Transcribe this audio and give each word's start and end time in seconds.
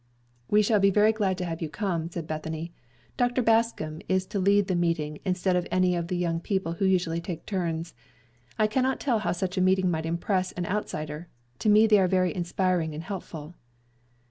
"We 0.49 0.63
shall 0.63 0.79
be 0.79 0.89
very 0.89 1.11
glad 1.13 1.37
to 1.37 1.45
have 1.45 1.61
you 1.61 1.69
come," 1.69 2.09
said 2.09 2.25
Bethany. 2.25 2.73
"Dr. 3.17 3.43
Bascom 3.43 4.01
is 4.09 4.25
to 4.25 4.39
lead 4.39 4.65
the 4.67 4.73
meeting 4.73 5.19
instead 5.25 5.55
of 5.55 5.67
any 5.69 5.95
of 5.95 6.07
the 6.07 6.17
young 6.17 6.39
people, 6.39 6.71
who 6.73 6.85
usually 6.85 7.21
take 7.21 7.45
turns. 7.45 7.93
I 8.57 8.65
can 8.65 8.81
not 8.81 8.99
tell 8.99 9.19
how 9.19 9.31
such 9.31 9.59
a 9.59 9.61
meeting 9.61 9.91
might 9.91 10.07
impress 10.07 10.53
an 10.53 10.65
outsider; 10.65 11.27
to 11.59 11.69
me 11.69 11.85
they 11.85 11.99
are 11.99 12.07
very 12.07 12.35
inspiring 12.35 12.95
and 12.95 13.03
helpful." 13.03 13.53